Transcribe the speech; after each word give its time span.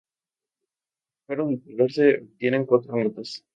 Con 1.27 1.35
el 1.35 1.39
agujero 1.41 1.59
del 1.61 1.61
pulgar 1.61 1.91
se 1.91 2.17
obtienen 2.23 2.65
cuatro 2.65 2.95
notas. 2.95 3.45